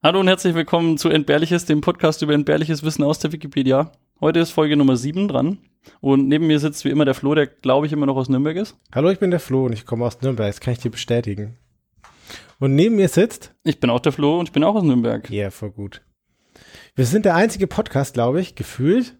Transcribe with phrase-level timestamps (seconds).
[0.00, 3.90] Hallo und herzlich willkommen zu Entbehrliches, dem Podcast über entbehrliches Wissen aus der Wikipedia.
[4.20, 5.58] Heute ist Folge Nummer 7 dran.
[5.98, 8.56] Und neben mir sitzt wie immer der Flo, der glaube ich immer noch aus Nürnberg
[8.56, 8.76] ist.
[8.94, 11.58] Hallo, ich bin der Flo und ich komme aus Nürnberg, das kann ich dir bestätigen.
[12.60, 13.56] Und neben mir sitzt.
[13.64, 15.28] Ich bin auch der Flo und ich bin auch aus Nürnberg.
[15.30, 16.02] Ja, yeah, voll gut.
[16.94, 19.16] Wir sind der einzige Podcast, glaube ich, gefühlt,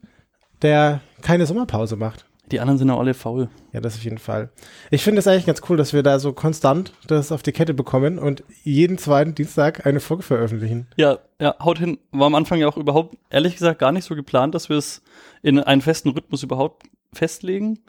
[0.62, 2.27] der keine Sommerpause macht.
[2.50, 3.48] Die anderen sind auch alle faul.
[3.72, 4.50] Ja, das auf jeden Fall.
[4.90, 7.74] Ich finde es eigentlich ganz cool, dass wir da so konstant das auf die Kette
[7.74, 10.86] bekommen und jeden zweiten Dienstag eine Folge veröffentlichen.
[10.96, 11.98] Ja, ja, haut hin.
[12.10, 15.02] War am Anfang ja auch überhaupt, ehrlich gesagt, gar nicht so geplant, dass wir es
[15.42, 17.80] in einen festen Rhythmus überhaupt festlegen.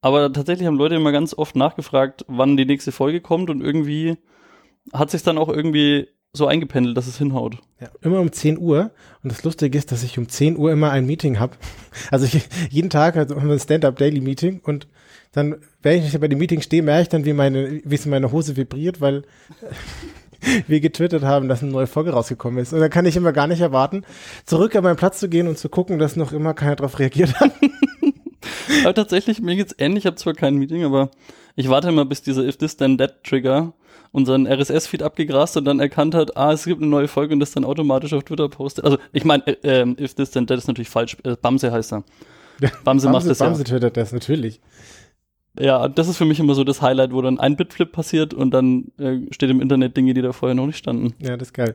[0.00, 4.18] Aber tatsächlich haben Leute immer ganz oft nachgefragt, wann die nächste Folge kommt und irgendwie
[4.92, 7.58] hat sich dann auch irgendwie so eingependelt, dass es hinhaut.
[7.80, 8.90] Ja, immer um 10 Uhr.
[9.22, 11.56] Und das Lustige ist, dass ich um 10 Uhr immer ein Meeting habe.
[12.10, 14.88] Also ich, jeden Tag haben wir ein Stand-Up-Daily-Meeting und
[15.32, 18.10] dann, wenn ich bei dem Meeting stehe, merke ich dann, wie meine, wie es in
[18.10, 19.22] meiner Hose vibriert, weil
[20.66, 22.72] wir getwittert haben, dass eine neue Folge rausgekommen ist.
[22.72, 24.04] Und dann kann ich immer gar nicht erwarten,
[24.44, 27.38] zurück an meinen Platz zu gehen und zu gucken, dass noch immer keiner darauf reagiert
[27.40, 27.52] hat.
[28.84, 30.04] aber tatsächlich, mir geht's ähnlich.
[30.04, 31.10] Ich habe zwar kein Meeting, aber
[31.56, 33.72] ich warte immer, bis dieser If This Then That Trigger
[34.14, 37.50] unseren RSS-Feed abgegrast und dann erkannt hat, ah, es gibt eine neue Folge und das
[37.50, 38.84] dann automatisch auf Twitter postet.
[38.84, 41.16] Also ich meine, äh, äh, If This Then That ist natürlich falsch.
[41.24, 42.04] Äh, Bamse heißt er.
[42.60, 43.64] Bamse, Bamse macht das Bamse ja.
[43.64, 44.60] twittert das, natürlich.
[45.58, 48.52] Ja, das ist für mich immer so das Highlight, wo dann ein Bitflip passiert und
[48.52, 51.14] dann äh, steht im Internet Dinge, die da vorher noch nicht standen.
[51.18, 51.74] Ja, das ist geil.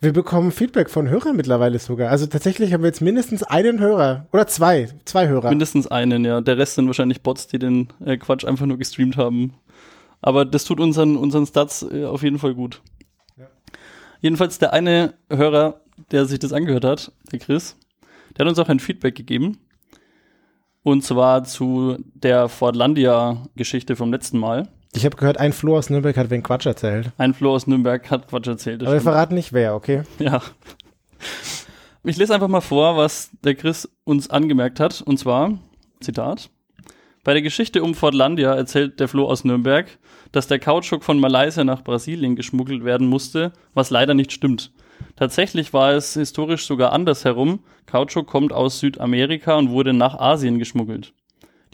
[0.00, 2.10] Wir bekommen Feedback von Hörern mittlerweile sogar.
[2.10, 5.50] Also tatsächlich haben wir jetzt mindestens einen Hörer oder zwei, zwei Hörer.
[5.50, 6.40] Mindestens einen, ja.
[6.40, 9.54] Der Rest sind wahrscheinlich Bots, die den äh, Quatsch einfach nur gestreamt haben.
[10.22, 12.80] Aber das tut unseren, unseren Stats äh, auf jeden Fall gut.
[13.36, 13.48] Ja.
[14.20, 17.76] Jedenfalls der eine Hörer, der sich das angehört hat, der Chris,
[18.36, 19.58] der hat uns auch ein Feedback gegeben.
[20.84, 24.68] Und zwar zu der Fordlandia-Geschichte vom letzten Mal.
[24.94, 27.12] Ich habe gehört, ein Flo aus Nürnberg hat wegen Quatsch erzählt.
[27.18, 28.82] Ein Flo aus Nürnberg hat Quatsch erzählt.
[28.82, 30.02] Aber wir verraten nicht wer, okay?
[30.18, 30.42] Ja.
[32.04, 35.02] Ich lese einfach mal vor, was der Chris uns angemerkt hat.
[35.02, 35.56] Und zwar,
[36.00, 36.50] Zitat.
[37.24, 39.86] Bei der Geschichte um Fordlandia erzählt der Flo aus Nürnberg,
[40.32, 44.72] dass der Kautschuk von Malaysia nach Brasilien geschmuggelt werden musste, was leider nicht stimmt.
[45.14, 47.60] Tatsächlich war es historisch sogar andersherum.
[47.86, 51.12] Kautschuk kommt aus Südamerika und wurde nach Asien geschmuggelt.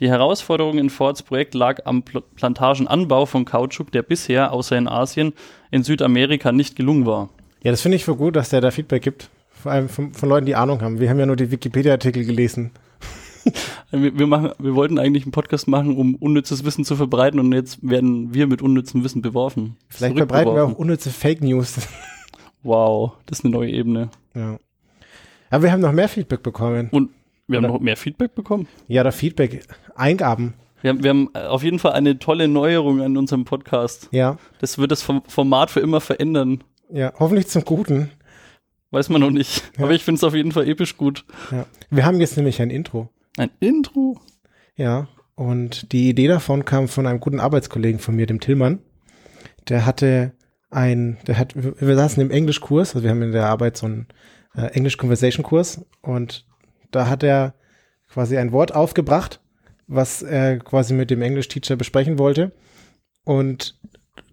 [0.00, 5.32] Die Herausforderung in Fords Projekt lag am Plantagenanbau von Kautschuk, der bisher, außer in Asien,
[5.70, 7.30] in Südamerika nicht gelungen war.
[7.62, 9.30] Ja, das finde ich voll gut, dass der da Feedback gibt.
[9.48, 11.00] Vor allem von, von Leuten, die Ahnung haben.
[11.00, 12.70] Wir haben ja nur die Wikipedia-Artikel gelesen.
[13.91, 17.78] wir, machen, wir wollten eigentlich einen Podcast machen, um unnützes Wissen zu verbreiten und jetzt
[17.82, 19.76] werden wir mit unnützem Wissen beworfen.
[19.88, 21.77] Vielleicht verbreiten wir auch unnütze Fake News.
[22.62, 24.10] Wow, das ist eine neue Ebene.
[24.34, 24.59] Ja.
[25.50, 26.88] Aber wir haben noch mehr Feedback bekommen.
[26.91, 27.10] Und
[27.47, 27.75] wir haben Oder?
[27.75, 28.69] noch mehr Feedback bekommen?
[28.88, 30.54] Ja, da Feedback, Eingaben.
[30.82, 34.09] Wir haben, wir haben auf jeden Fall eine tolle Neuerung an unserem Podcast.
[34.12, 34.37] Ja.
[34.60, 36.62] Das wird das Format für immer verändern.
[36.91, 38.10] Ja, hoffentlich zum Guten.
[38.91, 39.62] Weiß man noch nicht.
[39.77, 39.84] Ja.
[39.84, 41.25] Aber ich finde es auf jeden Fall episch gut.
[41.50, 41.66] Ja.
[41.91, 43.10] Wir haben jetzt nämlich ein Intro.
[43.38, 44.21] Ein Intro?
[44.76, 45.09] Ja.
[45.34, 48.81] Und die Idee davon kam von einem guten Arbeitskollegen von mir, dem Tillmann.
[49.69, 50.32] Der hatte
[50.71, 54.09] ein, der hat, wir saßen im Englischkurs, also wir haben in der Arbeit so einen
[54.54, 56.47] äh, English Conversation Kurs und
[56.91, 57.54] da hat er
[58.09, 59.41] quasi ein Wort aufgebracht,
[59.87, 62.53] was er quasi mit dem Englisch-Teacher besprechen wollte.
[63.25, 63.78] Und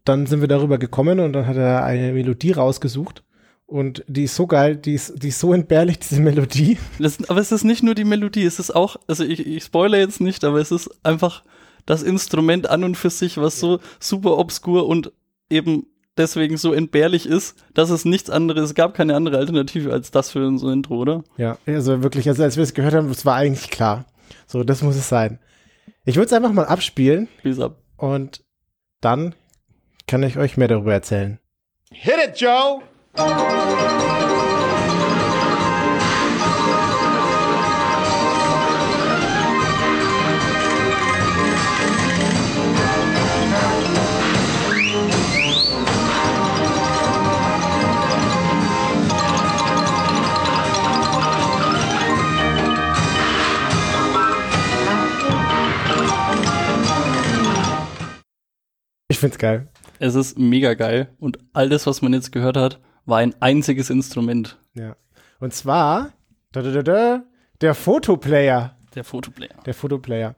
[0.04, 3.24] dann sind wir darüber gekommen und dann hat er eine Melodie rausgesucht.
[3.68, 6.78] Und die ist so geil, die ist, die ist so entbehrlich, diese Melodie.
[7.00, 10.02] Das, aber es ist nicht nur die Melodie, es ist auch, also ich, ich spoilere
[10.02, 11.44] jetzt nicht, aber es ist einfach
[11.86, 15.12] das Instrument an und für sich, was so super obskur und
[15.50, 15.88] eben
[16.18, 20.32] deswegen so entbehrlich ist, dass es nichts anderes, es gab keine andere Alternative als das
[20.32, 21.24] für so ein Intro, oder?
[21.38, 24.06] Ja, also wirklich, also als wir es gehört haben, es war eigentlich klar.
[24.48, 25.40] So, das muss es sein.
[26.06, 27.28] Ich würde es einfach mal abspielen.
[27.42, 27.82] Please ab.
[27.98, 28.44] Und
[29.02, 29.36] dann
[30.08, 31.40] kann ich euch mehr darüber erzählen.
[31.92, 32.82] Hit it, Joe!
[33.16, 33.22] Ich
[59.20, 59.70] find's geil.
[60.00, 61.08] Es ist mega geil.
[61.20, 64.58] Und all das, was man jetzt gehört hat, war ein einziges Instrument.
[64.74, 64.96] Ja.
[65.40, 66.14] Und zwar
[66.52, 67.24] da, da, da,
[67.62, 68.76] der Fotoplayer.
[68.96, 69.56] Der Fotoplayer.
[69.66, 70.36] Der Fotoplayer.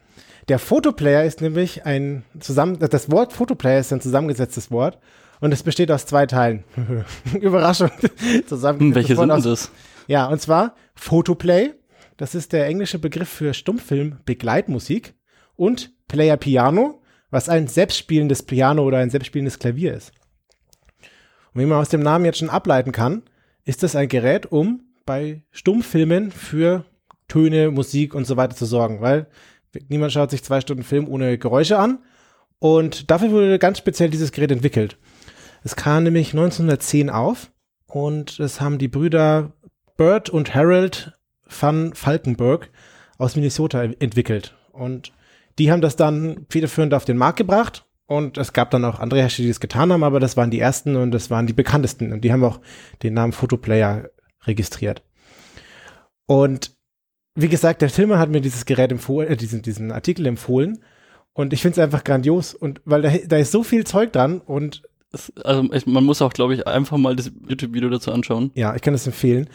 [0.47, 4.97] Der Fotoplayer ist nämlich ein zusammen, das Wort Fotoplayer ist ein zusammengesetztes Wort
[5.41, 6.63] und es besteht aus zwei Teilen.
[7.39, 7.91] Überraschung.
[7.99, 9.71] Hm, welche sind aus, das?
[10.07, 11.73] Ja, und zwar Photoplay.
[12.15, 15.13] Das ist der englische Begriff für Stummfilm Begleitmusik
[15.55, 20.11] und Player Piano was ein selbstspielendes Piano oder ein selbstspielendes Klavier ist.
[21.57, 23.23] Und wie man aus dem Namen jetzt schon ableiten kann,
[23.65, 26.85] ist das ein Gerät, um bei Stummfilmen für
[27.27, 29.25] Töne, Musik und so weiter zu sorgen, weil
[29.89, 31.97] niemand schaut sich zwei Stunden Film ohne Geräusche an.
[32.59, 34.99] Und dafür wurde ganz speziell dieses Gerät entwickelt.
[35.63, 37.51] Es kam nämlich 1910 auf
[37.87, 39.53] und es haben die Brüder
[39.97, 41.13] Bert und Harold
[41.45, 42.69] van Falkenberg
[43.17, 44.55] aus Minnesota entwickelt.
[44.73, 45.11] Und
[45.57, 47.86] die haben das dann federführend auf den Markt gebracht.
[48.07, 50.59] Und es gab dann auch andere Hersteller, die das getan haben, aber das waren die
[50.59, 52.13] ersten und das waren die bekanntesten.
[52.13, 52.61] Und die haben auch
[53.03, 54.09] den Namen Photoplayer
[54.45, 55.03] registriert.
[56.25, 56.71] Und
[57.35, 60.83] wie gesagt, der Filmer hat mir dieses Gerät empfohlen, äh, diesen, diesen Artikel empfohlen.
[61.33, 62.53] Und ich finde es einfach grandios.
[62.53, 64.83] Und weil da, da ist so viel Zeug dran und
[65.43, 68.51] also man muss auch, glaube ich, einfach mal das YouTube-Video dazu anschauen.
[68.55, 69.49] Ja, ich kann das empfehlen.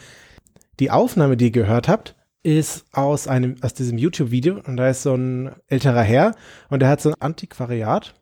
[0.79, 5.03] Die Aufnahme, die ihr gehört habt, ist aus einem, aus diesem YouTube-Video und da ist
[5.03, 6.35] so ein älterer Herr
[6.69, 8.13] und der hat so ein Antiquariat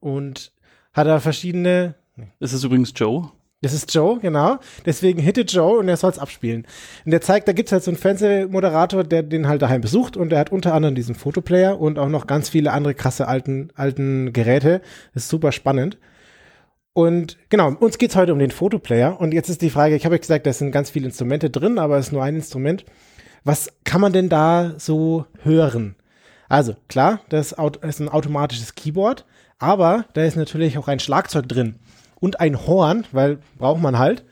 [0.00, 0.52] und
[0.92, 1.94] hat da verschiedene.
[2.40, 3.30] Das ist übrigens Joe.
[3.62, 4.58] Das ist Joe, genau.
[4.84, 6.66] Deswegen hitte Joe und er soll es abspielen.
[7.04, 10.16] Und der zeigt, da gibt es halt so einen Fernsehmoderator, der den halt daheim besucht
[10.16, 13.70] und der hat unter anderem diesen Fotoplayer und auch noch ganz viele andere krasse alten,
[13.74, 14.82] alten Geräte.
[15.14, 15.98] Das ist super spannend.
[16.92, 19.20] Und genau, uns geht's heute um den Fotoplayer.
[19.20, 21.98] Und jetzt ist die Frage, ich habe gesagt, da sind ganz viele Instrumente drin, aber
[21.98, 22.84] es ist nur ein Instrument.
[23.44, 25.96] Was kann man denn da so hören?
[26.48, 29.24] Also klar, das ist ein automatisches Keyboard,
[29.58, 31.76] aber da ist natürlich auch ein Schlagzeug drin
[32.16, 34.24] und ein Horn, weil braucht man halt.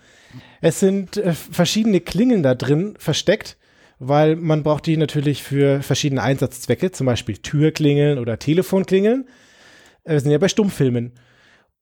[0.61, 3.57] Es sind äh, verschiedene Klingen da drin versteckt,
[3.99, 9.27] weil man braucht die natürlich für verschiedene Einsatzzwecke, zum Beispiel Türklingeln oder Telefonklingeln.
[10.05, 11.13] Äh, wir sind ja bei Stummfilmen.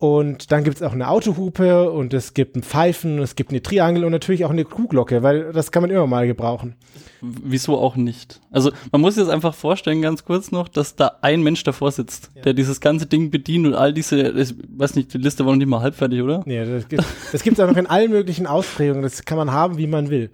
[0.02, 3.62] Und dann gibt es auch eine Autohupe und es gibt ein Pfeifen, es gibt eine
[3.62, 6.74] Triangel und natürlich auch eine Kuhglocke, weil das kann man immer mal gebrauchen.
[7.20, 8.40] Wieso auch nicht?
[8.50, 11.92] Also man muss sich das einfach vorstellen, ganz kurz noch, dass da ein Mensch davor
[11.92, 12.42] sitzt, ja.
[12.42, 15.58] der dieses ganze Ding bedient und all diese, ich weiß nicht, die Liste war noch
[15.58, 16.42] nicht mal halb fertig, oder?
[16.46, 19.86] Nee, das gibt es auch noch in allen möglichen Ausprägungen, das kann man haben, wie
[19.86, 20.32] man will.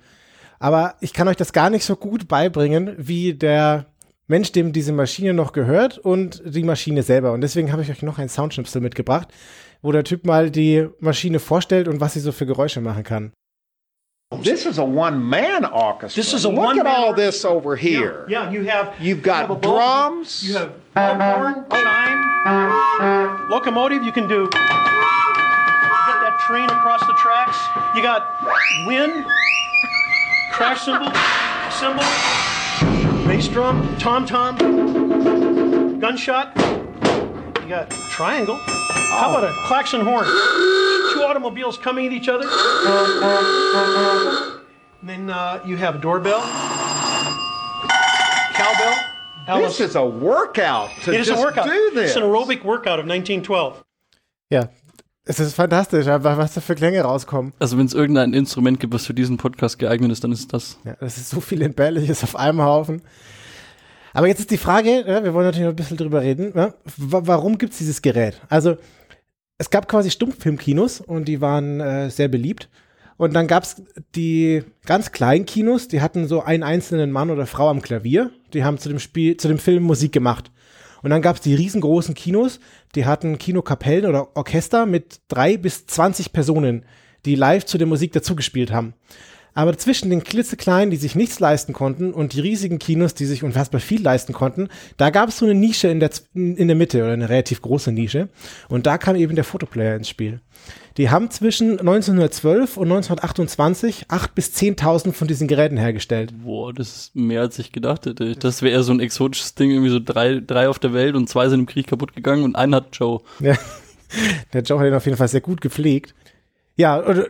[0.58, 3.84] Aber ich kann euch das gar nicht so gut beibringen, wie der
[4.28, 7.32] Mensch, dem diese Maschine noch gehört und die Maschine selber.
[7.32, 9.28] Und deswegen habe ich euch noch einen Soundschnipsel mitgebracht,
[9.80, 13.32] wo der Typ mal die Maschine vorstellt und was sie so für Geräusche machen kann.
[14.42, 16.20] This is a one-man orchestra.
[16.20, 18.26] This is a Look one at all this over here.
[18.28, 18.92] Yeah, yeah you have.
[19.00, 20.42] You've got you have drums.
[20.46, 24.04] You have horn, chime, locomotive.
[24.04, 24.44] You can do.
[24.44, 24.60] Get
[26.20, 27.56] that train across the tracks.
[27.96, 28.28] You got
[28.86, 29.24] wind,
[30.52, 31.10] crash cymbal,
[31.72, 32.57] cymbal
[33.38, 34.56] bass drum, tom tom,
[36.00, 36.52] gunshot.
[36.56, 38.58] You got triangle.
[38.58, 39.08] Oh.
[39.10, 40.24] How about a klaxon horn?
[40.24, 42.48] Two automobiles coming at each other.
[45.00, 46.40] And then uh, you have a doorbell,
[48.54, 48.96] cowbell.
[49.46, 49.78] Alice.
[49.78, 51.66] This is a workout to it is just a workout.
[51.66, 52.10] do this.
[52.10, 53.84] It's an aerobic workout of 1912.
[54.50, 54.66] Yeah,
[55.28, 57.52] Es ist fantastisch, was da für Klänge rauskommen.
[57.58, 60.78] Also wenn es irgendein Instrument gibt, was für diesen Podcast geeignet ist, dann ist das.
[60.86, 63.02] Ja, das ist so viel Entbehrliches auf einem Haufen.
[64.14, 66.72] Aber jetzt ist die Frage, ja, wir wollen natürlich noch ein bisschen drüber reden, ja,
[66.96, 68.40] warum gibt es dieses Gerät?
[68.48, 68.78] Also
[69.58, 72.70] es gab quasi Stummfilmkinos und die waren äh, sehr beliebt.
[73.18, 73.82] Und dann gab es
[74.14, 78.30] die ganz kleinen Kinos, die hatten so einen einzelnen Mann oder Frau am Klavier.
[78.54, 80.50] Die haben zu dem Spiel, zu dem Film Musik gemacht.
[81.02, 82.60] Und dann gab es die riesengroßen Kinos,
[82.94, 86.84] die hatten Kinokapellen oder Orchester mit drei bis zwanzig Personen,
[87.24, 88.94] die live zu der Musik dazugespielt haben.
[89.54, 93.42] Aber zwischen den klitzekleinen, die sich nichts leisten konnten, und die riesigen Kinos, die sich
[93.42, 97.02] unfassbar viel leisten konnten, da gab es so eine Nische in der, in der Mitte
[97.02, 98.28] oder eine relativ große Nische.
[98.68, 100.40] Und da kam eben der Fotoplayer ins Spiel.
[100.96, 106.34] Die haben zwischen 1912 und 1928 8 bis 10.000 von diesen Geräten hergestellt.
[106.42, 108.34] Boah, das ist mehr als ich gedacht hätte.
[108.34, 111.28] Das wäre eher so ein exotisches Ding, irgendwie so drei, drei auf der Welt und
[111.28, 113.20] zwei sind im Krieg kaputt gegangen und einen hat Joe.
[113.38, 113.54] Ja,
[114.52, 116.14] der Joe hat ihn auf jeden Fall sehr gut gepflegt.
[116.76, 117.28] Ja, und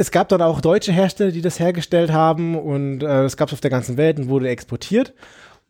[0.00, 3.52] es gab dann auch deutsche Hersteller, die das hergestellt haben und äh, es gab es
[3.52, 5.12] auf der ganzen Welt und wurde exportiert.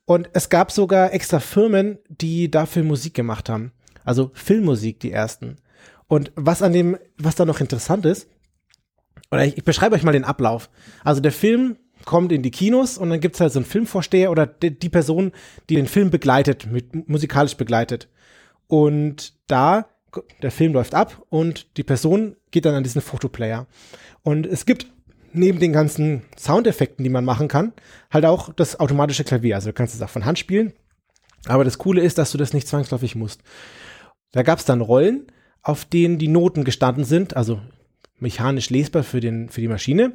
[0.05, 3.73] Und es gab sogar extra Firmen, die dafür Musik gemacht haben.
[4.05, 5.57] Also Filmmusik, die ersten.
[6.07, 8.29] Und was an dem, was da noch interessant ist,
[9.33, 10.71] oder ich, ich beschreibe euch mal den Ablauf.
[11.03, 14.47] Also der Film kommt in die Kinos und dann gibt's halt so einen Filmvorsteher oder
[14.47, 15.33] die, die Person,
[15.69, 18.09] die den Film begleitet, mit, musikalisch begleitet.
[18.69, 19.89] Und da,
[20.43, 23.67] der Film läuft ab und die Person geht dann an diesen Fotoplayer.
[24.23, 24.87] Und es gibt
[25.33, 27.73] neben den ganzen Soundeffekten, die man machen kann,
[28.11, 29.55] halt auch das automatische Klavier.
[29.55, 30.73] Also du kannst es auch von Hand spielen.
[31.47, 33.43] Aber das Coole ist, dass du das nicht zwangsläufig musst.
[34.33, 35.27] Da gab's dann Rollen
[35.63, 37.61] auf denen die Noten gestanden sind, also
[38.19, 40.13] mechanisch lesbar für, den, für die Maschine.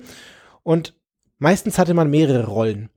[0.63, 0.95] Und
[1.37, 2.89] meistens hatte man mehrere Rollen.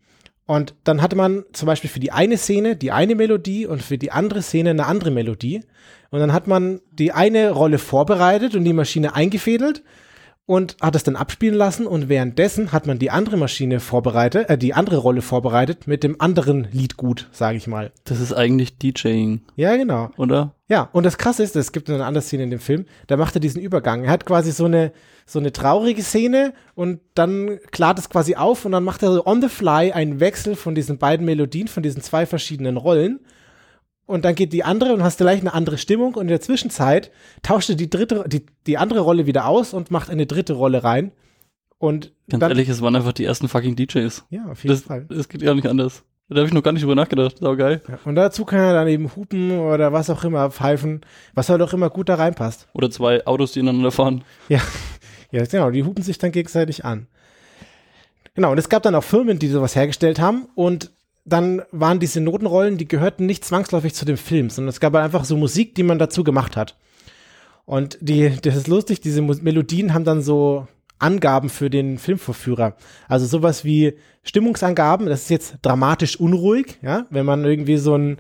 [0.49, 3.99] Und dann hatte man zum Beispiel für die eine Szene die eine Melodie und für
[3.99, 5.61] die andere Szene eine andere Melodie.
[6.09, 9.83] Und dann hat man die eine Rolle vorbereitet und die Maschine eingefädelt
[10.49, 14.57] und hat es dann abspielen lassen und währenddessen hat man die andere Maschine vorbereitet, äh,
[14.57, 17.93] die andere Rolle vorbereitet mit dem anderen Liedgut, sage ich mal.
[18.05, 20.09] Das ist eigentlich DJing, Ja, genau.
[20.17, 20.55] oder?
[20.67, 23.37] Ja, und das krasse ist, es gibt eine andere Szene in dem Film, da macht
[23.37, 24.05] er diesen Übergang.
[24.05, 24.91] Er hat quasi so eine,
[25.27, 29.27] so eine traurige Szene und dann klart es quasi auf und dann macht er so
[29.27, 33.21] on the fly einen Wechsel von diesen beiden Melodien, von diesen zwei verschiedenen Rollen.
[34.09, 37.11] Und dann geht die andere und hast gleich eine andere Stimmung und in der Zwischenzeit
[37.43, 40.83] tauscht er die dritte, die, die andere Rolle wieder aus und macht eine dritte Rolle
[40.83, 41.13] rein.
[41.77, 44.25] Und Ganz dann, ehrlich, es waren einfach die ersten fucking DJs.
[44.31, 45.05] ja, auf jeden Das, Fall.
[45.11, 46.05] das geht ja nicht anders.
[46.31, 47.37] Da habe ich noch gar nicht drüber nachgedacht.
[47.39, 47.83] Sau geil.
[47.87, 51.03] Ja, und dazu kann er dann eben hupen oder was auch immer pfeifen,
[51.35, 52.67] was halt auch immer gut da reinpasst.
[52.73, 54.25] Oder zwei Autos, die ineinander fahren.
[54.49, 54.61] Ja,
[55.31, 57.09] ja, genau, die hupen sich dann gegenseitig an.
[58.35, 60.93] Genau, und es gab dann auch Firmen, die sowas hergestellt haben und
[61.29, 65.05] dann waren diese Notenrollen, die gehörten nicht zwangsläufig zu dem Film, sondern es gab halt
[65.05, 66.77] einfach so Musik, die man dazu gemacht hat.
[67.65, 70.67] Und die, das ist lustig, diese Melodien haben dann so
[70.99, 72.77] Angaben für den Filmvorführer.
[73.09, 78.19] Also sowas wie Stimmungsangaben, das ist jetzt dramatisch unruhig, ja, wenn man irgendwie so ein,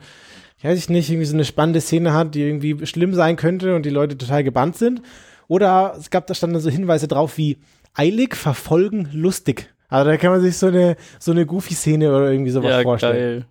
[0.59, 3.75] ich weiß ich nicht, irgendwie so eine spannende Szene hat, die irgendwie schlimm sein könnte
[3.75, 5.03] und die Leute total gebannt sind.
[5.49, 7.59] Oder es gab da standen so Hinweise drauf wie
[7.95, 9.73] eilig, verfolgen, lustig.
[9.89, 13.41] Also da kann man sich so eine, so eine Goofy-Szene oder irgendwie sowas ja, vorstellen.
[13.41, 13.47] geil.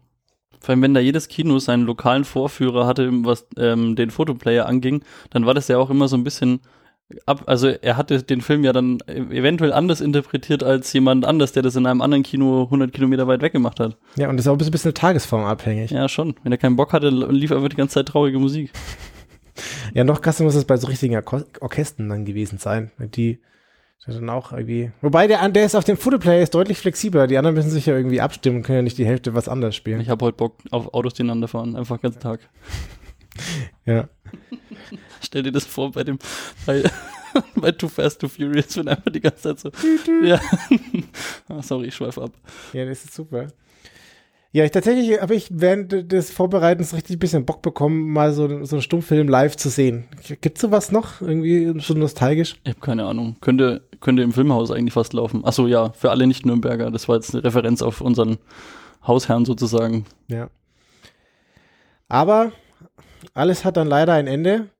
[0.59, 5.03] Vor allem, wenn da jedes Kino seinen lokalen Vorführer hatte, was ähm, den Fotoplayer anging,
[5.29, 6.61] dann war das ja auch immer so ein bisschen
[7.25, 11.63] ab, also er hatte den Film ja dann eventuell anders interpretiert als jemand anders, der
[11.63, 13.97] das in einem anderen Kino 100 Kilometer weit weg gemacht hat.
[14.15, 15.91] Ja, und das ist auch ein bisschen, tagesformabhängig.
[15.91, 16.01] Ja.
[16.01, 16.35] Ja, schon.
[16.43, 18.71] Wenn er keinen Bock hatte, lief einfach die ganze Zeit traurige Musik.
[19.93, 21.15] noch krasser muss es bei so richtigen
[21.61, 22.91] Orchestern dann gewesen sein.
[22.99, 23.39] Die
[24.05, 24.91] die dann auch irgendwie.
[25.01, 27.27] Wobei der, der ist auf dem Fotoplayer ist deutlich flexibler.
[27.27, 29.99] Die anderen müssen sich ja irgendwie abstimmen, können ja nicht die Hälfte was anderes spielen.
[30.01, 32.39] Ich habe heute Bock auf Autos, die ineinander fahren, einfach den ganzen Tag.
[33.85, 34.07] Ja.
[35.21, 36.19] Stell dir das vor bei dem,
[36.65, 36.83] bei,
[37.55, 39.71] bei Too Fast, Too Furious, wenn einfach die ganze Zeit so,
[40.23, 40.39] ja.
[41.49, 42.31] Ah, Sorry, ich schweife ab.
[42.73, 43.47] Ja, das ist super.
[44.57, 48.65] Ja, ich tatsächlich habe ich während des Vorbereitens richtig ein bisschen Bock bekommen, mal so,
[48.65, 50.05] so einen Stummfilm live zu sehen.
[50.41, 51.21] Gibt's sowas noch?
[51.21, 52.55] Irgendwie so nostalgisch?
[52.63, 53.35] Ich habe keine Ahnung.
[53.39, 55.45] Könnte, könnte im Filmhaus eigentlich fast laufen.
[55.45, 56.89] Achso, ja, für alle Nicht-Nürnberger.
[56.89, 58.39] Das war jetzt eine Referenz auf unseren
[59.05, 60.05] Hausherrn sozusagen.
[60.27, 60.49] Ja.
[62.07, 62.51] Aber
[63.35, 64.71] alles hat dann leider ein Ende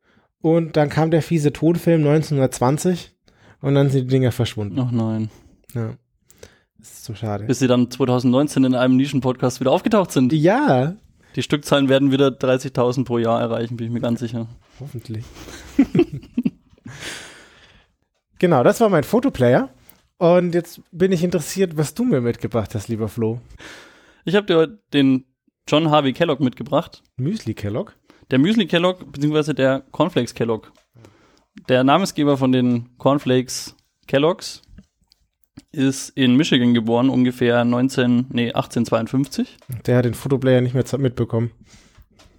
[0.42, 3.16] und dann kam der fiese Tonfilm 1920
[3.62, 4.80] und dann sind die Dinger verschwunden.
[4.80, 5.30] Ach nein.
[5.76, 5.92] Ja.
[6.92, 7.46] Ist so schade.
[7.46, 10.34] Bis sie dann 2019 in einem Nischen-Podcast wieder aufgetaucht sind.
[10.34, 10.96] Ja,
[11.36, 14.48] Die Stückzahlen werden wieder 30.000 pro Jahr erreichen, bin ich mir ganz sicher.
[14.80, 15.24] hoffentlich.
[18.40, 19.70] genau, das war mein Fotoplayer.
[20.18, 23.40] Und jetzt bin ich interessiert, was du mir mitgebracht hast, lieber Flo.
[24.26, 25.26] Ich habe dir heute den
[25.68, 27.04] John Harvey Kellogg mitgebracht.
[27.18, 27.94] Müsli Kellogg.
[28.32, 30.72] Der Müsli Kellogg, beziehungsweise der Cornflakes Kellogg.
[31.70, 33.76] Der Namensgeber von den Cornflakes
[34.08, 34.62] Kelloggs
[35.78, 39.58] ist in Michigan geboren, ungefähr 19, nee, 1852.
[39.86, 41.52] Der hat den Fotoplayer nicht mehr mitbekommen.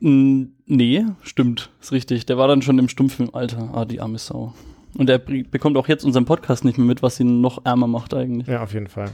[0.00, 2.26] Mm, Nee, stimmt, ist richtig.
[2.26, 3.70] Der war dann schon im Stummfilmalter.
[3.72, 4.52] Ah, die arme Sau.
[4.98, 8.12] Und er bekommt auch jetzt unseren Podcast nicht mehr mit, was ihn noch ärmer macht
[8.12, 8.48] eigentlich.
[8.48, 9.10] Ja, auf jeden Fall.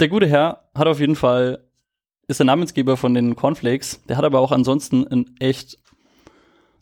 [0.00, 1.60] Der gute Herr hat auf jeden Fall,
[2.26, 4.02] ist der Namensgeber von den Cornflakes.
[4.08, 5.78] Der hat aber auch ansonsten einen echt,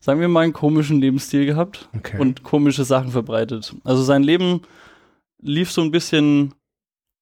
[0.01, 2.19] sagen wir mal, einen komischen Lebensstil gehabt Okay.
[2.19, 3.75] und komische Sachen verbreitet.
[3.85, 4.63] Also sein Leben
[5.45, 6.55] lief so ein bisschen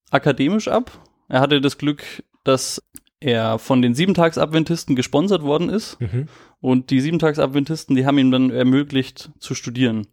[0.09, 0.91] akademisch ab.
[1.27, 2.81] Er hatte das Glück, dass
[3.19, 5.99] er von den Siebentags-Adventisten gesponsert worden ist.
[6.01, 6.27] Mhm.
[6.59, 10.07] Und die Siebentags-Adventisten, die haben ihm dann ermöglicht zu studieren.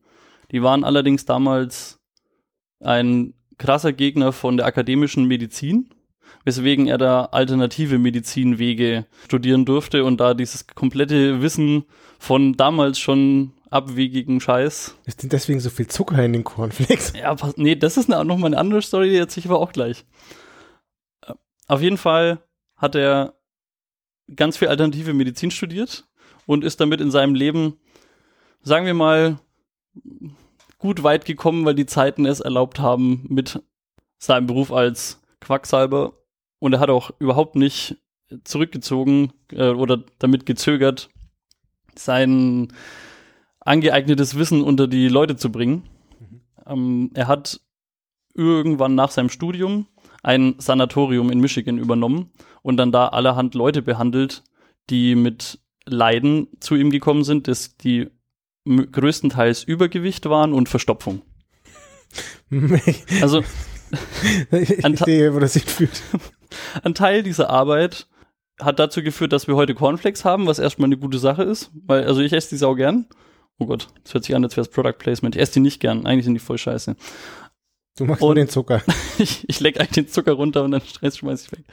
[0.50, 2.00] Die waren allerdings damals
[2.80, 5.90] ein krasser Gegner von der akademischen Medizin,
[6.44, 11.84] weswegen er da alternative Medizinwege studieren durfte und da dieses komplette Wissen
[12.18, 14.96] von damals schon abwegigen Scheiß.
[15.06, 17.12] Ist denn deswegen so viel Zucker in den Cornflakes?
[17.16, 19.72] Ja, nee, das ist eine, noch mal eine andere Story, die erzähle ich aber auch
[19.72, 20.04] gleich.
[21.22, 21.34] Äh,
[21.68, 22.42] Auf jeden Fall
[22.76, 23.34] hat er
[24.34, 26.08] ganz viel alternative Medizin studiert
[26.46, 27.78] und ist damit in seinem Leben,
[28.62, 29.38] sagen wir mal,
[30.78, 33.62] gut weit gekommen, weil die Zeiten es erlaubt haben mit
[34.18, 36.14] seinem Beruf als Quacksalber.
[36.58, 37.96] Und er hat auch überhaupt nicht
[38.44, 41.10] zurückgezogen äh, oder damit gezögert,
[41.94, 42.72] sein
[43.60, 45.84] angeeignetes Wissen unter die Leute zu bringen.
[46.66, 47.60] Ähm, er hat
[48.34, 49.86] irgendwann nach seinem Studium
[50.22, 52.30] ein Sanatorium in Michigan übernommen
[52.62, 54.44] und dann da allerhand Leute behandelt,
[54.90, 58.08] die mit Leiden zu ihm gekommen sind, dass die
[58.66, 61.22] größtenteils Übergewicht waren und Verstopfung.
[62.50, 63.42] ich Also
[64.52, 66.02] ich Anta- sehe, wo das hinführt.
[66.82, 68.06] Ein Teil dieser Arbeit
[68.60, 72.04] hat dazu geführt, dass wir heute Cornflakes haben, was erstmal eine gute Sache ist, weil,
[72.04, 73.06] also ich esse die sau gern.
[73.60, 75.36] Oh Gott, das hört sich an, als wäre es Product Placement.
[75.36, 76.96] Ich esse die nicht gern, eigentlich sind die voll scheiße.
[77.96, 78.82] Du machst Und- nur den Zucker.
[79.18, 81.64] ich, ich leck eigentlich den Zucker runter und dann Stress schmeiß ich weg.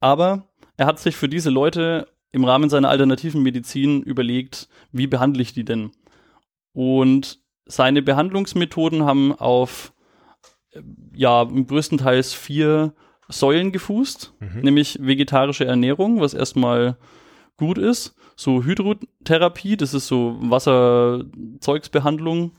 [0.00, 5.42] Aber er hat sich für diese Leute im Rahmen seiner alternativen Medizin überlegt, wie behandle
[5.42, 5.92] ich die denn?
[6.72, 9.92] Und seine Behandlungsmethoden haben auf
[10.72, 10.80] äh,
[11.14, 12.94] ja, größtenteils vier
[13.30, 14.32] Säulen gefußt,
[14.62, 16.96] nämlich vegetarische Ernährung, was erstmal
[17.58, 22.52] gut ist, so Hydrotherapie, das ist so Wasserzeugsbehandlung.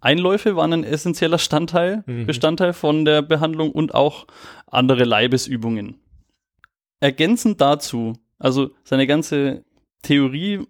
[0.00, 2.24] Einläufe waren ein essentieller Standteil, Mhm.
[2.24, 4.26] Bestandteil von der Behandlung und auch
[4.66, 5.96] andere Leibesübungen.
[7.00, 9.62] Ergänzend dazu, also seine ganze
[10.02, 10.60] Theorie,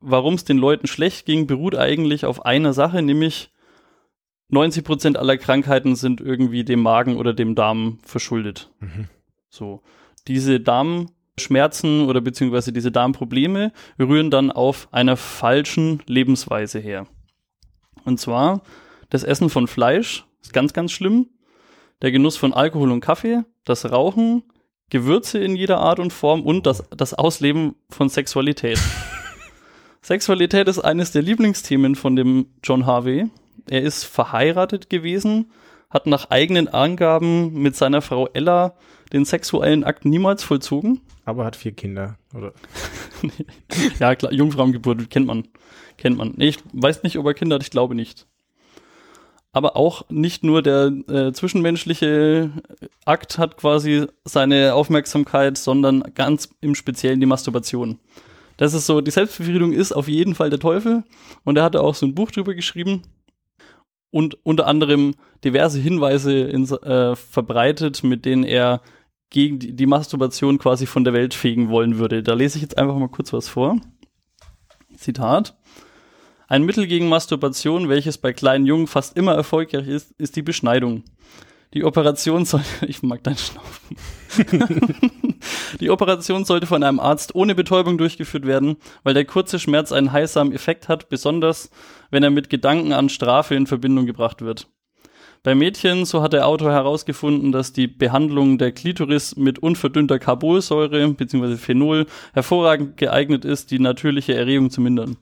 [0.00, 3.50] warum es den Leuten schlecht ging, beruht eigentlich auf einer Sache, nämlich
[4.48, 8.72] 90 Prozent aller Krankheiten sind irgendwie dem Magen oder dem Darm verschuldet.
[9.50, 9.82] So.
[10.26, 10.58] Diese
[11.38, 17.06] Darmschmerzen oder beziehungsweise diese Darmprobleme rühren dann auf einer falschen Lebensweise her.
[18.04, 18.62] Und zwar
[19.10, 21.28] das Essen von Fleisch ist ganz, ganz schlimm.
[22.02, 24.42] Der Genuss von Alkohol und Kaffee, das Rauchen,
[24.90, 28.80] Gewürze in jeder Art und Form und das, das Ausleben von Sexualität.
[30.02, 33.28] Sexualität ist eines der Lieblingsthemen von dem John Harvey.
[33.68, 35.50] Er ist verheiratet gewesen,
[35.90, 38.74] hat nach eigenen Angaben mit seiner Frau Ella
[39.12, 41.00] den sexuellen Akt niemals vollzogen.
[41.24, 42.16] Aber hat vier Kinder.
[42.34, 42.52] Oder?
[43.98, 45.48] Ja, klar, Jungfrauengeburt kennt man.
[45.96, 46.34] Kennt man.
[46.36, 48.26] Nee, ich weiß nicht, ob er Kinder hat, ich glaube nicht.
[49.52, 52.50] Aber auch nicht nur der äh, zwischenmenschliche
[53.04, 57.98] Akt hat quasi seine Aufmerksamkeit, sondern ganz im Speziellen die Masturbation.
[58.56, 61.02] Das ist so, die Selbstbefriedigung ist auf jeden Fall der Teufel.
[61.44, 63.02] Und er hatte auch so ein Buch drüber geschrieben
[64.10, 68.80] und unter anderem diverse Hinweise ins, äh, verbreitet, mit denen er
[69.30, 72.22] gegen die, die Masturbation quasi von der Welt fegen wollen würde.
[72.22, 73.80] Da lese ich jetzt einfach mal kurz was vor.
[74.96, 75.56] Zitat.
[76.48, 81.04] Ein Mittel gegen Masturbation, welches bei kleinen Jungen fast immer erfolgreich ist, ist die Beschneidung.
[81.74, 83.96] Die Operation soll, ich mag deinen Schnaufen.
[85.80, 90.12] die Operation sollte von einem Arzt ohne Betäubung durchgeführt werden, weil der kurze Schmerz einen
[90.12, 91.70] heilsamen Effekt hat, besonders
[92.10, 94.68] wenn er mit Gedanken an Strafe in Verbindung gebracht wird.
[95.42, 101.08] Bei Mädchen, so hat der Autor herausgefunden, dass die Behandlung der Klitoris mit unverdünnter Carbolsäure
[101.14, 101.56] bzw.
[101.56, 105.16] Phenol hervorragend geeignet ist, die natürliche Erregung zu mindern.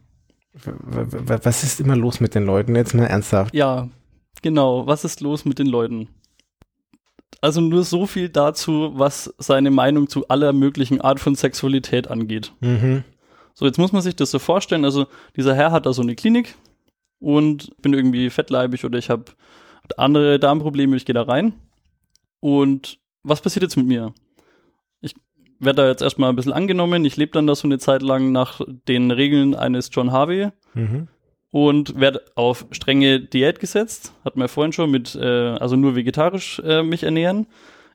[0.55, 2.75] Was ist immer los mit den Leuten?
[2.75, 3.55] Jetzt mal ernsthaft.
[3.55, 3.89] Ja,
[4.43, 4.87] genau.
[4.87, 6.09] Was ist los mit den Leuten?
[7.43, 12.53] Also nur so viel dazu, was seine Meinung zu aller möglichen Art von Sexualität angeht.
[12.61, 13.05] Mhm.
[13.55, 14.85] So, jetzt muss man sich das so vorstellen.
[14.85, 16.55] Also dieser Herr hat da so eine Klinik
[17.21, 19.25] und bin irgendwie fettleibig oder ich habe
[19.99, 21.55] andere Darmprobleme, ich gehe da rein.
[22.41, 24.13] Und was passiert jetzt mit mir?
[25.01, 25.15] Ich
[25.59, 27.05] werde da jetzt erstmal ein bisschen angenommen.
[27.05, 31.09] Ich lebe dann da so eine Zeit lang nach den Regeln eines John Harvey Mhm.
[31.51, 34.13] und werde auf strenge Diät gesetzt.
[34.25, 37.47] Hatten wir vorhin schon mit, äh, also nur vegetarisch äh, mich ernähren.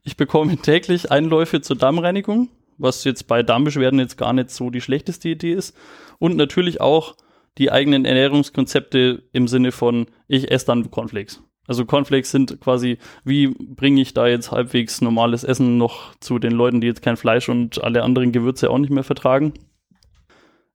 [0.04, 4.82] Ich bekomme täglich Einläufe zur Darmreinigung, was jetzt bei Darmbeschwerden jetzt gar nicht so die
[4.82, 5.78] schlechteste Idee ist.
[6.20, 7.16] Und natürlich auch
[7.58, 11.44] die eigenen Ernährungskonzepte im Sinne von, ich esse dann Cornflakes.
[11.72, 16.52] Also Cornflakes sind quasi, wie bringe ich da jetzt halbwegs normales Essen noch zu den
[16.52, 19.54] Leuten, die jetzt kein Fleisch und alle anderen Gewürze auch nicht mehr vertragen.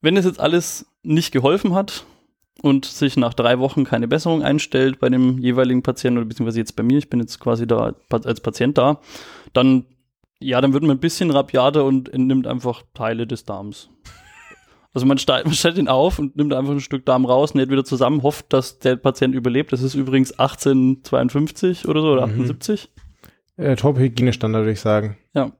[0.00, 2.06] Wenn es jetzt alles nicht geholfen hat
[2.62, 6.76] und sich nach drei Wochen keine Besserung einstellt bei dem jeweiligen Patienten oder beziehungsweise jetzt
[6.76, 9.02] bei mir, ich bin jetzt quasi da als Patient da,
[9.52, 9.84] dann
[10.40, 13.90] ja, dann wird man ein bisschen rabiater und entnimmt einfach Teile des Darms.
[14.96, 17.68] Also man, ste man stellt ihn auf und nimmt einfach ein Stück Darm raus, näht
[17.68, 19.70] wieder zusammen, hofft, dass der Patient überlebt.
[19.74, 22.40] Das ist übrigens 1852 oder so oder Mhm.
[22.40, 22.88] 78.
[23.58, 25.18] Äh, Top-Hygienestandard, würde ich sagen.
[25.34, 25.52] Ja,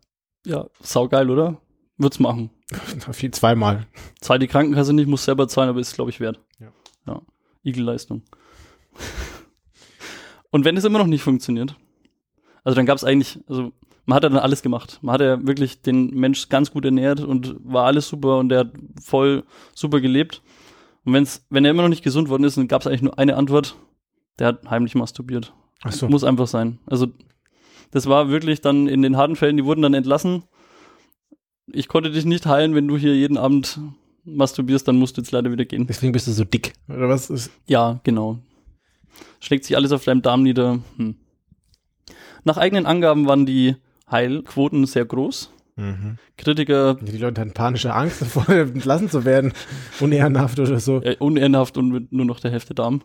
[0.47, 1.61] ja, saugeil, oder?
[1.99, 2.49] Wird's machen.
[3.13, 3.87] Viel zweimal.
[4.23, 6.41] Zahlt die Krankenkasse nicht, muss selber zahlen, aber ist, glaube ich, wert.
[6.59, 6.73] Ja.
[7.07, 7.21] ja.
[7.63, 8.23] Igelleistung.
[10.51, 11.77] Und wenn es immer noch nicht funktioniert,
[12.65, 13.73] also dann gab es eigentlich, also
[14.07, 14.99] man hat ja dann alles gemacht.
[15.03, 18.61] Man hat ja wirklich den Mensch ganz gut ernährt und war alles super und der
[18.61, 20.43] hat voll super gelebt.
[21.05, 23.19] Und wenn's, wenn er immer noch nicht gesund worden ist, dann gab es eigentlich nur
[23.19, 23.77] eine Antwort,
[24.39, 25.53] der hat heimlich masturbiert.
[25.83, 26.09] Ach so.
[26.09, 26.79] Muss einfach sein.
[26.87, 27.09] Also
[27.91, 30.45] das war wirklich dann in den harten Fällen, die wurden dann entlassen.
[31.73, 33.81] Ich konnte dich nicht heilen, wenn du hier jeden Abend
[34.25, 35.87] masturbierst, dann musst du jetzt leider wieder gehen.
[35.87, 36.75] Deswegen bist du so dick.
[36.89, 37.51] Oder was ist?
[37.67, 38.39] Ja, genau.
[39.41, 40.81] Schlägt sich alles auf deinem Darm nieder.
[40.97, 41.17] Hm.
[42.45, 43.77] Nach eigenen Angaben waren die
[44.11, 45.53] Heilquoten sehr groß.
[45.77, 46.17] Mhm.
[46.39, 49.53] Kritiker Die Leute hatten panische Angst davor, entlassen zu werden.
[50.01, 51.03] Unehrenhaft oder so.
[51.03, 53.03] äh, unehrenhaft und mit nur noch der Hälfte Darm.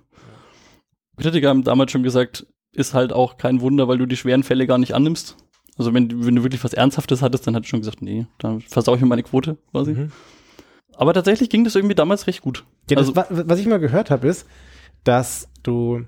[1.17, 4.65] Kritiker haben damals schon gesagt, ist halt auch kein Wunder, weil du die schweren Fälle
[4.67, 5.35] gar nicht annimmst.
[5.77, 8.95] Also wenn, wenn du wirklich was Ernsthaftes hattest, dann hat schon gesagt, nee, dann versau
[8.95, 9.93] ich mir meine Quote quasi.
[9.93, 10.11] Mhm.
[10.95, 12.65] Aber tatsächlich ging das irgendwie damals recht gut.
[12.89, 14.45] Ja, das, also, wa- was ich mal gehört habe, ist,
[15.03, 16.01] dass du,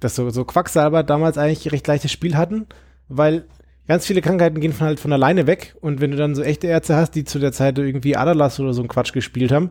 [0.00, 2.66] dass so, so Quacksalber damals eigentlich recht leichtes Spiel hatten,
[3.08, 3.46] weil
[3.88, 6.66] ganz viele Krankheiten gehen von halt von alleine weg und wenn du dann so echte
[6.66, 9.70] Ärzte hast, die zu der Zeit irgendwie Adalas oder so einen Quatsch gespielt haben,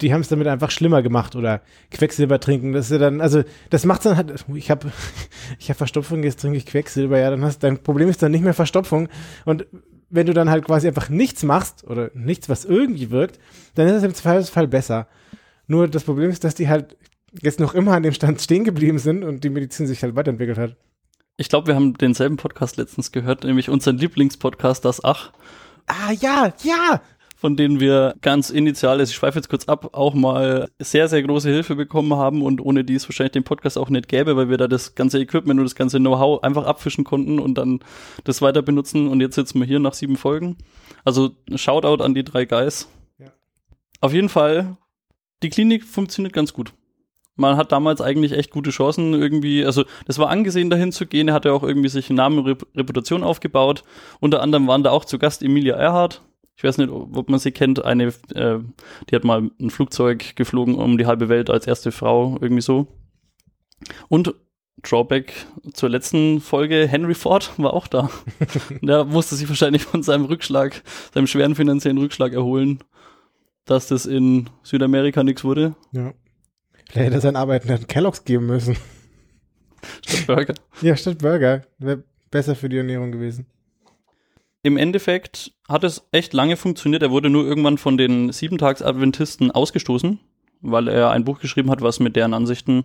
[0.00, 3.42] die haben es damit einfach schlimmer gemacht oder Quecksilber trinken, das ist ja dann, also
[3.70, 4.92] das macht dann halt, ich habe
[5.58, 8.44] ich hab Verstopfung, jetzt trinke ich Quecksilber, ja, dann hast dein Problem ist dann nicht
[8.44, 9.08] mehr Verstopfung
[9.44, 9.66] und
[10.10, 13.38] wenn du dann halt quasi einfach nichts machst oder nichts, was irgendwie wirkt,
[13.74, 15.06] dann ist es im Zweifelsfall besser.
[15.66, 16.96] Nur das Problem ist, dass die halt
[17.42, 20.58] jetzt noch immer an dem Stand stehen geblieben sind und die Medizin sich halt weiterentwickelt
[20.58, 20.76] hat.
[21.38, 25.32] Ich glaube, wir haben denselben Podcast letztens gehört, nämlich unseren Lieblingspodcast, das Ach,
[25.86, 27.00] Ah, ja, ja!
[27.36, 31.22] von denen wir ganz initial, also ich schweife jetzt kurz ab, auch mal sehr, sehr
[31.22, 34.50] große Hilfe bekommen haben und ohne die es wahrscheinlich den Podcast auch nicht gäbe, weil
[34.50, 37.78] wir da das ganze Equipment und das ganze Know-how einfach abfischen konnten und dann
[38.24, 40.56] das weiter benutzen und jetzt sitzen wir hier nach sieben Folgen.
[41.04, 42.88] Also Shoutout an die drei Guys.
[43.18, 43.28] Ja.
[44.00, 44.76] Auf jeden Fall,
[45.44, 46.72] die Klinik funktioniert ganz gut.
[47.38, 51.28] Man hat damals eigentlich echt gute Chancen irgendwie, also das war angesehen dahin zu gehen,
[51.28, 53.84] er hatte auch irgendwie sich einen Namen und Rep Reputation aufgebaut.
[54.20, 56.20] Unter anderem waren da auch zu Gast Emilia Earhart,
[56.58, 58.58] ich weiß nicht, ob man sie kennt, eine, äh,
[59.08, 62.88] die hat mal ein Flugzeug geflogen um die halbe Welt als erste Frau, irgendwie so.
[64.08, 64.34] Und
[64.82, 65.32] Drawback
[65.72, 68.10] zur letzten Folge, Henry Ford war auch da.
[68.82, 70.82] Der musste sich wahrscheinlich von seinem Rückschlag,
[71.14, 72.82] seinem schweren finanziellen Rückschlag erholen,
[73.64, 75.76] dass das in Südamerika nichts wurde.
[75.92, 76.12] Ja.
[76.88, 78.76] Vielleicht hätte er seinen Arbeiten Kelloggs geben müssen.
[80.06, 80.54] Statt Burger.
[80.80, 81.62] Ja, statt Burger.
[81.78, 83.46] Wäre besser für die Ernährung gewesen.
[84.62, 87.02] Im Endeffekt hat es echt lange funktioniert.
[87.02, 90.18] Er wurde nur irgendwann von den Siebentags-Adventisten ausgestoßen,
[90.60, 92.84] weil er ein Buch geschrieben hat, was mit deren Ansichten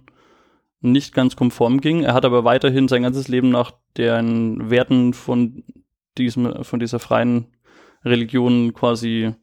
[0.81, 2.03] nicht ganz konform ging.
[2.03, 5.63] Er hat aber weiterhin sein ganzes Leben nach den Werten von
[6.17, 7.47] diesem, von dieser freien
[8.05, 9.33] Religion quasi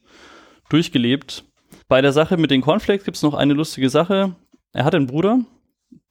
[0.69, 1.45] durchgelebt.
[1.89, 4.37] Bei der Sache mit den Cornflakes gibt es noch eine lustige Sache.
[4.73, 5.41] Er hat einen Bruder,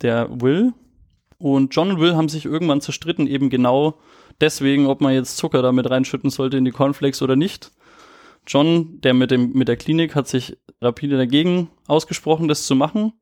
[0.01, 0.73] der Will.
[1.37, 3.97] Und John und Will haben sich irgendwann zerstritten, eben genau
[4.41, 7.71] deswegen, ob man jetzt Zucker damit reinschütten sollte in die Cornflakes oder nicht.
[8.45, 13.13] John, der mit, dem, mit der Klinik, hat sich rapide dagegen ausgesprochen, das zu machen.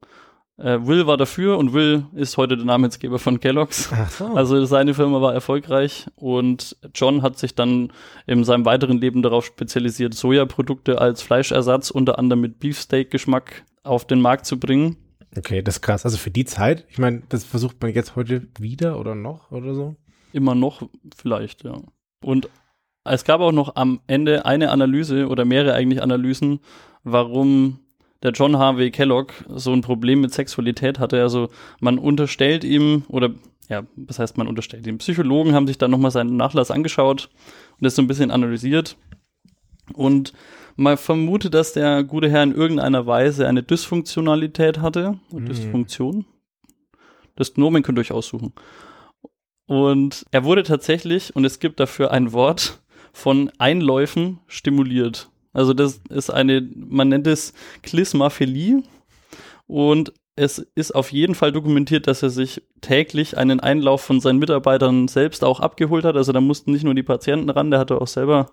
[0.57, 3.91] Äh, Will war dafür und Will ist heute der Namensgeber von Kellogg's.
[4.17, 4.25] So.
[4.25, 7.91] Also seine Firma war erfolgreich und John hat sich dann
[8.25, 14.21] in seinem weiteren Leben darauf spezialisiert, Sojaprodukte als Fleischersatz unter anderem mit Beefsteak-Geschmack auf den
[14.21, 14.97] Markt zu bringen.
[15.35, 16.05] Okay, das ist krass.
[16.05, 19.75] Also für die Zeit, ich meine, das versucht man jetzt heute wieder oder noch oder
[19.75, 19.95] so.
[20.33, 21.81] Immer noch vielleicht, ja.
[22.23, 22.49] Und
[23.03, 26.59] es gab auch noch am Ende eine Analyse oder mehrere eigentlich Analysen,
[27.03, 27.79] warum
[28.23, 31.21] der John Harvey Kellogg so ein Problem mit Sexualität hatte.
[31.21, 33.31] Also man unterstellt ihm, oder
[33.69, 34.97] ja, was heißt man unterstellt ihm?
[34.97, 37.29] Psychologen haben sich dann nochmal seinen Nachlass angeschaut
[37.73, 38.97] und das so ein bisschen analysiert.
[39.93, 40.33] Und
[40.77, 45.19] man vermutet, dass der gute Herr in irgendeiner Weise eine Dysfunktionalität hatte.
[45.31, 45.45] Mhm.
[45.45, 46.25] Dysfunktion.
[47.35, 48.53] Das Nomen könnt ihr euch aussuchen.
[49.65, 52.79] Und er wurde tatsächlich, und es gibt dafür ein Wort,
[53.11, 55.29] von Einläufen stimuliert.
[55.51, 58.83] Also das ist eine, man nennt es Klismaphilie.
[59.65, 64.37] Und es ist auf jeden Fall dokumentiert, dass er sich täglich einen Einlauf von seinen
[64.37, 66.15] Mitarbeitern selbst auch abgeholt hat.
[66.15, 68.51] Also da mussten nicht nur die Patienten ran, der hatte auch selber,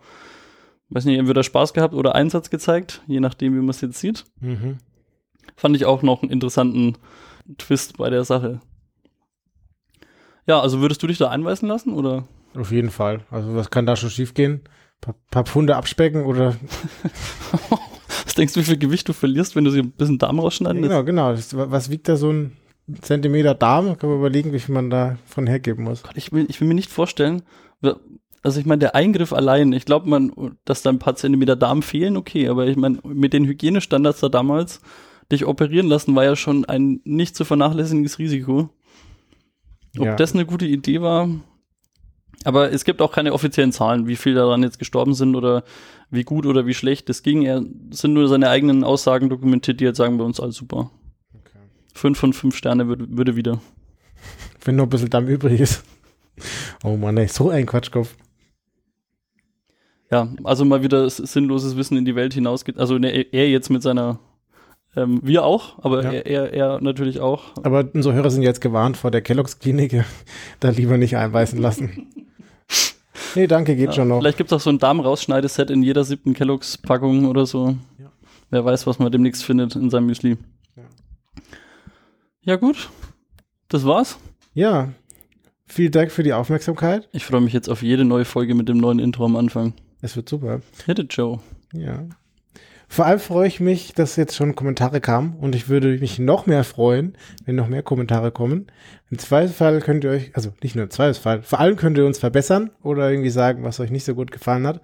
[0.90, 4.24] weiß nicht, entweder Spaß gehabt oder Einsatz gezeigt, je nachdem, wie man es jetzt sieht.
[4.40, 4.78] Mhm.
[5.56, 6.96] Fand ich auch noch einen interessanten
[7.58, 8.60] Twist bei der Sache.
[10.46, 12.26] Ja, also würdest du dich da einweisen lassen oder?
[12.56, 13.20] Auf jeden Fall.
[13.30, 14.60] Also was kann da schon schiefgehen?
[15.00, 16.56] Paar, paar Pfunde abspecken oder
[18.24, 20.80] Was denkst du, wie viel Gewicht du verlierst, wenn du sie ein bisschen Darm rausschneiden
[20.82, 20.90] lässt?
[20.90, 21.32] genau, genau.
[21.32, 22.56] Das, was wiegt da so ein
[23.00, 23.96] Zentimeter Darm?
[23.98, 26.02] Kann man überlegen, wie viel man da von hergeben muss.
[26.14, 27.42] Ich will, ich will mir nicht vorstellen,
[28.44, 30.32] also ich meine, der Eingriff allein, ich glaube, man,
[30.64, 34.28] dass da ein paar Zentimeter Darm fehlen, okay, aber ich meine, mit den Hygienestandards da
[34.28, 34.80] damals,
[35.32, 38.68] dich operieren lassen, war ja schon ein nicht zu vernachlässigendes Risiko.
[39.98, 40.16] Ob Ja.
[40.16, 41.28] das eine gute Idee war.
[42.44, 45.64] Aber es gibt auch keine offiziellen Zahlen, wie viel daran jetzt gestorben sind oder
[46.10, 47.42] wie gut oder wie schlecht das ging.
[47.42, 50.90] Er sind nur seine eigenen Aussagen dokumentiert, die jetzt sagen bei uns alles super.
[51.94, 53.60] Fünf von fünf Sterne würde, würde wieder.
[54.64, 55.84] Wenn nur ein bisschen Darm übrig ist.
[56.82, 58.14] Oh Mann, ey, so ein Quatschkopf.
[60.10, 62.78] Ja, also mal wieder sinnloses Wissen in die Welt hinausgeht.
[62.78, 64.18] Also ne, er jetzt mit seiner,
[64.96, 66.12] ähm, wir auch, aber Ja.
[66.12, 67.54] er, er, er natürlich auch.
[67.62, 70.04] Aber unsere Hörer sind jetzt gewarnt vor der Kelloggs Klinik.
[70.60, 72.08] Da lieber nicht einweisen lassen.
[73.36, 74.20] Nee, danke, geht Ja, schon noch.
[74.20, 77.76] Vielleicht gibt es auch so ein Darmrausschneideset in jeder siebten Kelloggs-Packung oder so.
[77.98, 78.12] Ja.
[78.50, 80.36] Wer weiß, was man demnächst findet in seinem Müsli.
[80.76, 80.82] Ja.
[82.42, 82.90] Ja, gut.
[83.68, 84.18] Das war's.
[84.52, 84.92] Ja.
[85.66, 87.08] Vielen Dank für die Aufmerksamkeit.
[87.12, 89.74] Ich freue mich jetzt auf jede neue Folge mit dem neuen Intro am Anfang.
[90.04, 90.60] Es wird super.
[90.84, 91.40] Hit it, Joe.
[91.72, 92.04] Ja.
[92.88, 96.44] Vor allem freue ich mich, dass jetzt schon Kommentare kamen und ich würde mich noch
[96.44, 98.66] mehr freuen, wenn noch mehr Kommentare kommen.
[99.10, 102.18] Im Zweifelsfall könnt ihr euch, also nicht nur im Zweifelsfall, vor allem könnt ihr uns
[102.18, 104.82] verbessern oder irgendwie sagen, was euch nicht so gut gefallen hat.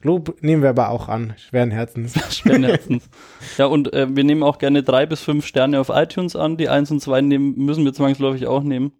[0.00, 2.14] Lob nehmen wir aber auch an, schweren Herzens.
[2.34, 3.10] Schweren Herzens.
[3.58, 6.56] ja, und äh, wir nehmen auch gerne drei bis fünf Sterne auf iTunes an.
[6.56, 8.92] Die eins und zwei nehmen, müssen wir zwangsläufig auch nehmen.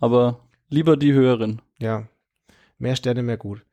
[0.00, 0.40] Aber
[0.70, 1.62] lieber die höheren.
[1.78, 2.08] Ja,
[2.78, 3.64] mehr Sterne, mehr gut.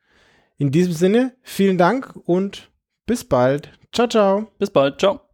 [0.60, 2.70] In diesem Sinne, vielen Dank und
[3.06, 3.70] bis bald.
[3.92, 4.52] Ciao, ciao.
[4.58, 5.00] Bis bald.
[5.00, 5.29] Ciao.